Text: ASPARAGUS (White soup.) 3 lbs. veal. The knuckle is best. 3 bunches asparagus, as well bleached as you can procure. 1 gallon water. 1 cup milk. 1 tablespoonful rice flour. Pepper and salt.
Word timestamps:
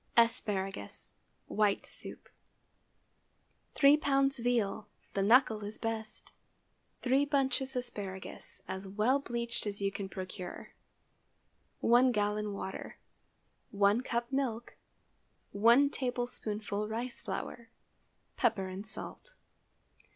ASPARAGUS 0.17 1.11
(White 1.45 1.85
soup.) 1.85 2.27
3 3.75 3.97
lbs. 3.97 4.39
veal. 4.43 4.87
The 5.13 5.21
knuckle 5.21 5.63
is 5.63 5.77
best. 5.77 6.31
3 7.03 7.23
bunches 7.25 7.75
asparagus, 7.75 8.63
as 8.67 8.87
well 8.87 9.19
bleached 9.19 9.67
as 9.67 9.79
you 9.79 9.91
can 9.91 10.09
procure. 10.09 10.73
1 11.81 12.11
gallon 12.13 12.51
water. 12.53 12.97
1 13.69 14.01
cup 14.01 14.31
milk. 14.33 14.75
1 15.51 15.91
tablespoonful 15.91 16.87
rice 16.87 17.21
flour. 17.21 17.69
Pepper 18.37 18.69
and 18.69 18.87
salt. 18.87 19.35